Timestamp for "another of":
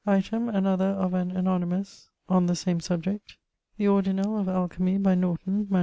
0.49-1.13